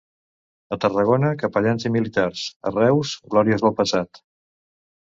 A 0.75 0.79
Tarragona, 0.85 1.29
capellans 1.43 1.87
i 1.91 1.93
militars; 1.97 2.49
a 2.71 2.75
Reus, 2.75 3.15
glòries 3.37 3.67
del 3.67 3.81
passat. 3.85 4.27